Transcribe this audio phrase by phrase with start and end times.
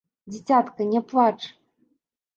[0.35, 1.37] Дзіцятка, ня плач!